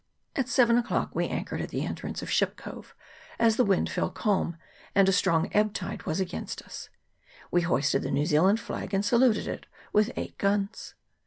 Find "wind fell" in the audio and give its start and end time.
3.63-4.09